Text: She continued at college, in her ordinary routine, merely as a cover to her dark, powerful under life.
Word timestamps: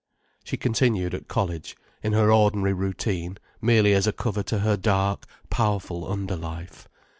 She 0.43 0.57
continued 0.57 1.13
at 1.13 1.27
college, 1.27 1.77
in 2.01 2.13
her 2.13 2.31
ordinary 2.31 2.73
routine, 2.73 3.37
merely 3.61 3.93
as 3.93 4.07
a 4.07 4.11
cover 4.11 4.41
to 4.41 4.57
her 4.61 4.75
dark, 4.75 5.27
powerful 5.51 6.11
under 6.11 6.35
life. 6.35 6.89